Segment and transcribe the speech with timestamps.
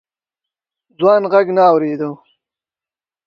[0.97, 2.09] ځوان غږ نه اورېده.